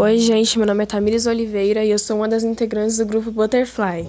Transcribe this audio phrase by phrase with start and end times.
[0.00, 3.32] Oi, gente, meu nome é Tamires Oliveira e eu sou uma das integrantes do grupo
[3.32, 4.08] Butterfly.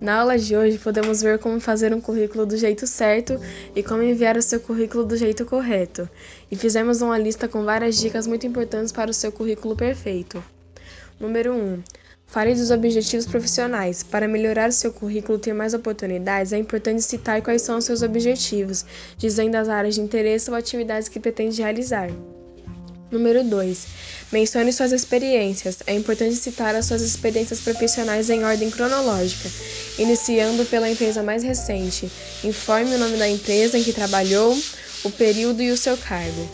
[0.00, 3.38] Na aula de hoje, podemos ver como fazer um currículo do jeito certo
[3.74, 6.08] e como enviar o seu currículo do jeito correto.
[6.50, 10.42] E fizemos uma lista com várias dicas muito importantes para o seu currículo perfeito.
[11.20, 11.82] Número 1.
[12.24, 14.02] Fale dos objetivos profissionais.
[14.02, 18.00] Para melhorar seu currículo e ter mais oportunidades, é importante citar quais são os seus
[18.00, 18.86] objetivos,
[19.18, 22.08] dizendo as áreas de interesse ou atividades que pretende realizar.
[23.10, 24.15] Número 2.
[24.32, 25.78] Mencione suas experiências.
[25.86, 29.48] É importante citar as suas experiências profissionais em ordem cronológica,
[29.98, 32.10] iniciando pela empresa mais recente.
[32.42, 34.58] Informe o nome da empresa em que trabalhou,
[35.04, 36.48] o período e o seu cargo.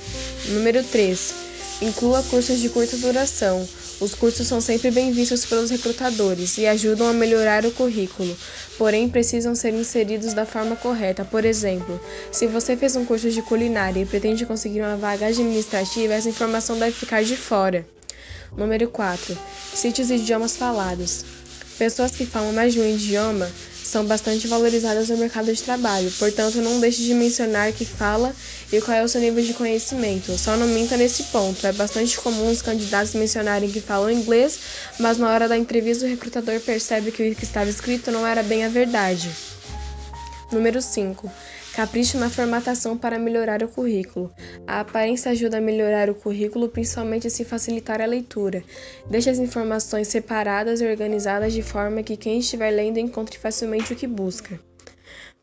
[0.49, 1.35] Número 3.
[1.80, 3.66] Inclua cursos de curta duração.
[4.02, 8.37] Os cursos são sempre bem vistos pelos recrutadores e ajudam a melhorar o currículo,
[8.77, 11.24] porém precisam ser inseridos da forma correta.
[11.24, 12.01] Por exemplo,
[12.33, 16.77] se você fez um curso de culinária e pretende conseguir uma vaga administrativa, essa informação
[16.80, 17.87] deve ficar de fora.
[18.57, 19.38] Número 4.
[19.73, 21.24] Cite os idiomas falados.
[21.79, 23.49] Pessoas que falam mais de um idioma
[23.93, 28.34] são bastante valorizadas no mercado de trabalho, portanto, não deixe de mencionar que fala
[28.73, 30.32] e qual é o seu nível de conhecimento.
[30.38, 31.66] Só não minta nesse ponto.
[31.66, 34.59] É bastante comum os candidatos mencionarem que falam inglês,
[34.99, 38.43] mas na hora da entrevista o recrutador percebe que o que estava escrito não era
[38.43, 39.30] bem a verdade.
[40.51, 41.30] Número 5.
[41.74, 44.30] Capriche na formatação para melhorar o currículo.
[44.66, 48.62] A aparência ajuda a melhorar o currículo, principalmente se facilitar a leitura.
[49.09, 53.96] Deixe as informações separadas e organizadas de forma que quem estiver lendo encontre facilmente o
[53.96, 54.60] que busca.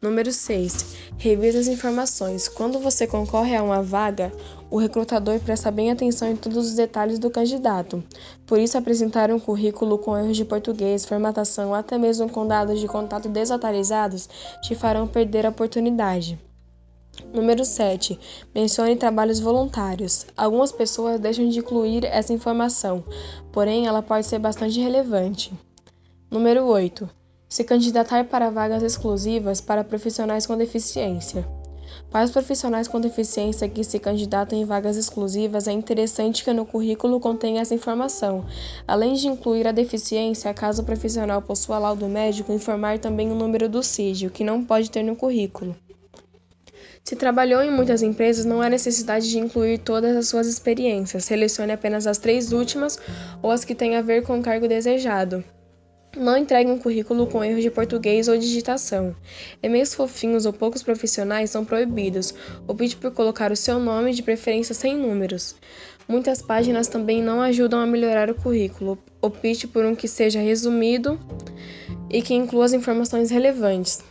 [0.01, 0.95] Número 6.
[1.17, 2.47] Revise as informações.
[2.47, 4.31] Quando você concorre a uma vaga,
[4.71, 8.01] o recrutador presta bem atenção em todos os detalhes do candidato.
[8.47, 12.87] Por isso, apresentar um currículo com erros de português, formatação até mesmo com dados de
[12.87, 14.29] contato desatualizados
[14.61, 16.39] te farão perder a oportunidade.
[17.33, 18.17] Número 7.
[18.55, 20.25] Mencione trabalhos voluntários.
[20.37, 23.03] Algumas pessoas deixam de incluir essa informação,
[23.51, 25.51] porém ela pode ser bastante relevante.
[26.31, 27.18] Número 8
[27.49, 31.43] se candidatar para vagas exclusivas para profissionais com deficiência.
[32.11, 36.63] Para os profissionais com deficiência que se candidatam em vagas exclusivas, é interessante que no
[36.63, 38.45] currículo contenha essa informação.
[38.87, 43.67] Além de incluir a deficiência, caso o profissional possua laudo médico, informar também o número
[43.67, 45.75] do CID, que não pode ter no currículo.
[47.03, 51.25] Se trabalhou em muitas empresas, não há necessidade de incluir todas as suas experiências.
[51.25, 52.99] Selecione apenas as três últimas
[53.41, 55.43] ou as que têm a ver com o cargo desejado.
[56.17, 59.15] Não entregue um currículo com erros de português ou digitação.
[59.61, 62.33] E-mails fofinhos ou poucos profissionais são proibidos.
[62.67, 65.55] Opte por colocar o seu nome, de preferência sem números.
[66.07, 68.97] Muitas páginas também não ajudam a melhorar o currículo.
[69.21, 71.19] Opte por um que seja resumido
[72.09, 74.03] e que inclua as informações relevantes.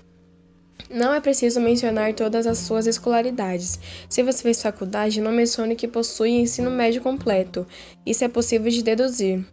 [0.88, 3.78] Não é preciso mencionar todas as suas escolaridades.
[4.08, 7.66] Se você fez faculdade, não mencione que possui ensino médio completo.
[8.06, 9.44] Isso é possível de deduzir.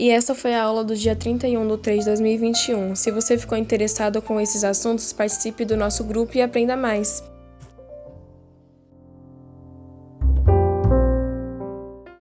[0.00, 2.96] E essa foi a aula do dia 31 de 3 de 2021.
[2.96, 7.22] Se você ficou interessado com esses assuntos, participe do nosso grupo e aprenda mais.